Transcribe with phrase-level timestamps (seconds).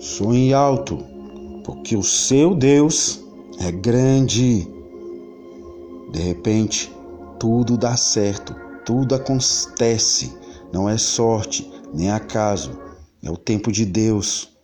[0.00, 0.98] Sonhe alto,
[1.64, 3.20] porque o seu Deus
[3.58, 4.68] é grande.
[6.12, 6.92] De repente,
[7.38, 8.54] tudo dá certo,
[8.86, 10.32] tudo acontece.
[10.72, 12.78] Não é sorte, nem acaso,
[13.22, 14.56] é o tempo de Deus.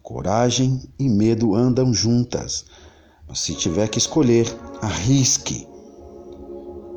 [0.00, 2.66] Coragem e medo andam juntas,
[3.28, 4.46] mas se tiver que escolher,
[4.80, 5.66] arrisque.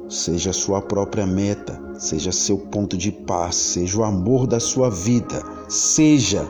[0.07, 5.43] Seja sua própria meta, seja seu ponto de paz, seja o amor da sua vida,
[5.67, 6.47] seja.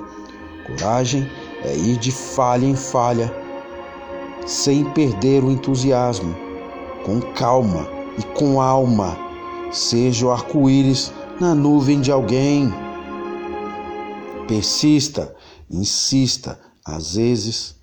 [0.67, 1.29] Coragem
[1.63, 3.33] é ir de falha em falha,
[4.45, 6.35] sem perder o entusiasmo,
[7.05, 9.17] com calma e com alma.
[9.71, 12.73] Seja o arco-íris na nuvem de alguém.
[14.47, 15.35] Persista,
[15.69, 17.75] insista, às vezes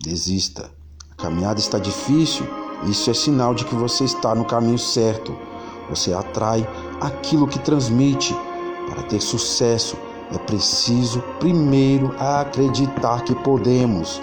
[0.00, 0.70] desista.
[1.10, 2.46] A caminhada está difícil,
[2.88, 5.36] isso é sinal de que você está no caminho certo.
[5.88, 6.66] Você atrai
[7.00, 8.34] aquilo que transmite.
[8.88, 9.96] Para ter sucesso,
[10.32, 14.20] é preciso primeiro acreditar que podemos.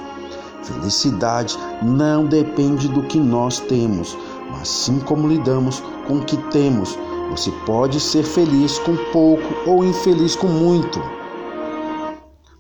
[0.64, 4.18] Felicidade não depende do que nós temos,
[4.52, 6.98] mas sim como lidamos com o que temos.
[7.32, 11.02] Você pode ser feliz com pouco ou infeliz com muito.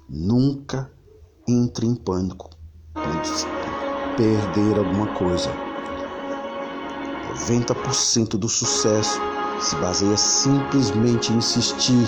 [0.09, 0.91] Nunca
[1.47, 2.49] entre em pânico
[4.15, 5.49] perder alguma coisa.
[7.33, 9.19] 90% do sucesso
[9.59, 12.07] se baseia simplesmente em insistir.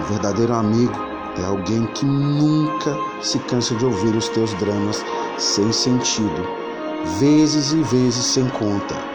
[0.00, 0.94] O verdadeiro amigo
[1.36, 5.04] é alguém que nunca se cansa de ouvir os teus dramas
[5.38, 6.46] sem sentido,
[7.18, 9.09] vezes e vezes sem conta.